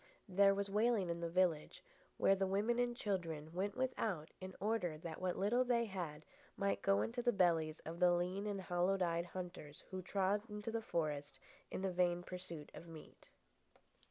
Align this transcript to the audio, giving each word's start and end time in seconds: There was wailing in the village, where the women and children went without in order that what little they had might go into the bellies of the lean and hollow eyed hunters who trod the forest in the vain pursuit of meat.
There 0.27 0.55
was 0.55 0.67
wailing 0.67 1.11
in 1.11 1.21
the 1.21 1.29
village, 1.29 1.83
where 2.17 2.33
the 2.33 2.47
women 2.47 2.79
and 2.79 2.97
children 2.97 3.53
went 3.53 3.77
without 3.77 4.31
in 4.41 4.55
order 4.59 4.97
that 4.97 5.21
what 5.21 5.37
little 5.37 5.63
they 5.63 5.85
had 5.85 6.25
might 6.57 6.81
go 6.81 7.03
into 7.03 7.21
the 7.21 7.31
bellies 7.31 7.81
of 7.81 7.99
the 7.99 8.11
lean 8.11 8.47
and 8.47 8.61
hollow 8.61 8.97
eyed 8.99 9.25
hunters 9.27 9.83
who 9.91 10.01
trod 10.01 10.41
the 10.49 10.81
forest 10.81 11.37
in 11.69 11.83
the 11.83 11.91
vain 11.93 12.23
pursuit 12.23 12.71
of 12.73 12.87
meat. 12.87 13.29